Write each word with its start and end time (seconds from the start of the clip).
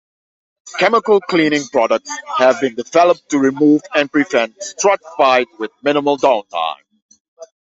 Chemical 0.79 1.21
cleaning 1.21 1.61
products 1.71 2.09
have 2.39 2.59
been 2.59 2.73
developed 2.73 3.29
to 3.29 3.37
remove 3.37 3.83
and 3.93 4.11
prevent 4.11 4.57
struvite 4.57 5.45
with 5.59 5.69
minimal 5.83 6.17
downtime. 6.17 6.73